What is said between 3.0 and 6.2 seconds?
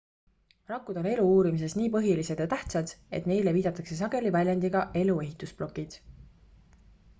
et neile viidatakse sageli väljendiga elu ehitusplokid